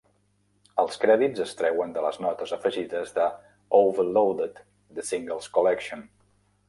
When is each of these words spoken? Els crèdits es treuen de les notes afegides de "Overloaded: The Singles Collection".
Els 0.83 0.95
crèdits 1.03 1.41
es 1.43 1.51
treuen 1.59 1.93
de 1.97 2.03
les 2.05 2.17
notes 2.25 2.53
afegides 2.57 3.13
de 3.19 3.27
"Overloaded: 3.81 4.63
The 4.97 5.07
Singles 5.11 5.51
Collection". 5.59 6.03